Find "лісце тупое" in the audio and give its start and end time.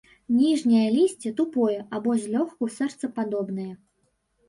0.95-1.77